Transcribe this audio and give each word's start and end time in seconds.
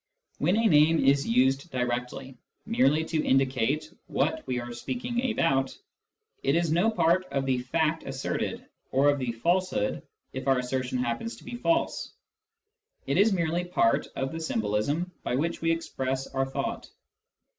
When 0.39 0.57
a 0.57 0.65
name 0.65 1.05
is 1.05 1.27
used 1.27 1.69
directly, 1.69 2.35
merely 2.65 3.05
to 3.05 3.23
indicate 3.23 3.93
what 4.07 4.41
we 4.47 4.59
are 4.59 4.73
speaking 4.73 5.29
about, 5.31 5.77
it 6.41 6.55
is 6.55 6.71
no 6.71 6.89
part 6.89 7.25
of 7.25 7.45
the/act 7.45 8.05
asserted, 8.07 8.65
or 8.89 9.11
of 9.11 9.19
the 9.19 9.31
falsehood 9.31 10.01
if 10.33 10.47
our 10.47 10.57
assertion 10.57 10.97
happens 10.97 11.35
to 11.35 11.43
be 11.43 11.53
false: 11.55 12.15
it 13.05 13.19
is 13.19 13.31
merely 13.31 13.63
part 13.63 14.07
of 14.15 14.31
the 14.31 14.39
symbolism 14.39 15.11
by 15.21 15.35
which 15.35 15.61
we 15.61 15.69
express 15.71 16.25
our 16.25 16.47
thought. 16.47 16.89